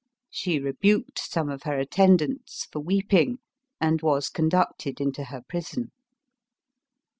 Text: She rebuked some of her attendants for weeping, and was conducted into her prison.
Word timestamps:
She 0.31 0.57
rebuked 0.57 1.19
some 1.19 1.47
of 1.51 1.61
her 1.61 1.77
attendants 1.77 2.65
for 2.71 2.79
weeping, 2.79 3.37
and 3.79 4.01
was 4.01 4.29
conducted 4.29 4.99
into 4.99 5.25
her 5.25 5.43
prison. 5.47 5.91